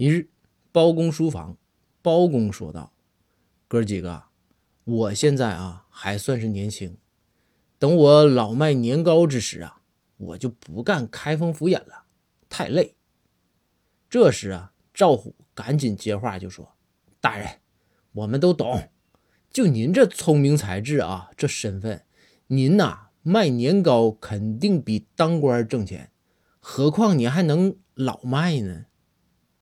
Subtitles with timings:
[0.00, 0.30] 一日，
[0.72, 1.58] 包公书房，
[2.00, 2.90] 包公说道，
[3.68, 4.22] 哥几个，
[4.84, 6.96] 我现在啊还算是年轻，
[7.78, 9.82] 等我老迈年高之时啊。
[10.16, 12.04] 我就不干开封府尹了，
[12.48, 12.94] 太累。
[14.08, 16.74] 这时啊，赵虎赶紧接话就说，
[17.20, 17.60] 大人，
[18.12, 18.88] 我们都懂，
[19.50, 22.06] 就您这聪明才智啊，这身份，
[22.46, 26.10] 您呐，卖年糕肯定比当官挣钱，
[26.58, 28.86] 何况您还能老卖呢。